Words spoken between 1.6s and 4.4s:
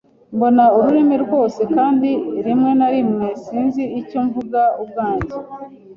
kandi rimwe na rimwe sinzi icyo